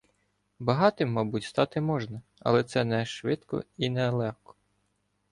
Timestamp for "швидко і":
3.05-3.89